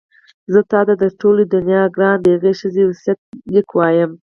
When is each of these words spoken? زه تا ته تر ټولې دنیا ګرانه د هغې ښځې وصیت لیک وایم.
زه 0.53 0.59
تا 0.71 0.79
ته 0.87 0.93
تر 1.01 1.11
ټولې 1.21 1.43
دنیا 1.53 1.81
ګرانه 1.95 2.19
د 2.23 2.25
هغې 2.35 2.53
ښځې 2.59 2.83
وصیت 2.89 3.19
لیک 3.53 3.69
وایم. 3.73 4.11